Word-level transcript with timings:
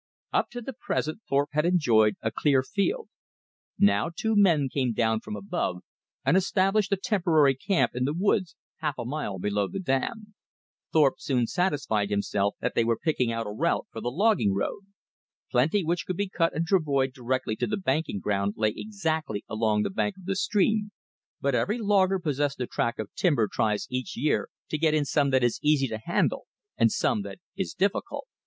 Up 0.33 0.49
to 0.49 0.61
the 0.63 0.73
present 0.73 1.21
Thorpe 1.29 1.51
had 1.53 1.63
enjoyed 1.63 2.15
a 2.23 2.31
clear 2.31 2.63
field. 2.63 3.07
Now 3.77 4.09
two 4.09 4.33
men 4.35 4.67
came 4.67 4.93
down 4.93 5.19
from 5.19 5.35
above 5.35 5.83
and 6.25 6.35
established 6.35 6.91
a 6.91 6.97
temporary 6.97 7.53
camp 7.53 7.91
in 7.93 8.05
the 8.05 8.15
woods 8.15 8.55
half 8.77 8.97
a 8.97 9.05
mile 9.05 9.37
below 9.37 9.67
the 9.67 9.79
dam. 9.79 10.33
Thorpe 10.91 11.19
soon 11.19 11.45
satisfied 11.45 12.09
himself 12.09 12.55
that 12.61 12.73
they 12.73 12.83
were 12.83 12.97
picking 12.97 13.31
out 13.31 13.45
a 13.45 13.51
route 13.51 13.85
for 13.91 14.01
the 14.01 14.09
logging 14.09 14.55
road. 14.55 14.87
Plenty 15.51 15.83
which 15.83 16.07
could 16.07 16.17
be 16.17 16.27
cut 16.27 16.55
and 16.55 16.65
travoyed 16.65 17.13
directly 17.13 17.55
to 17.57 17.67
the 17.67 17.77
banking 17.77 18.19
ground 18.19 18.55
lay 18.57 18.73
exactly 18.75 19.45
along 19.47 19.83
the 19.83 19.91
bank 19.91 20.17
of 20.17 20.25
the 20.25 20.35
stream; 20.35 20.89
but 21.39 21.53
every 21.53 21.77
logger 21.77 22.17
possessed 22.17 22.59
of 22.59 22.63
a 22.63 22.67
tract 22.67 22.99
of 22.99 23.13
timber 23.13 23.47
tries 23.47 23.85
each 23.91 24.17
year 24.17 24.49
to 24.67 24.79
get 24.79 24.95
in 24.95 25.05
some 25.05 25.29
that 25.29 25.43
is 25.43 25.59
easy 25.61 25.87
to 25.87 25.99
handle 25.99 26.47
and 26.75 26.91
some 26.91 27.21
that 27.21 27.37
is 27.55 27.75
difficult. 27.75 28.25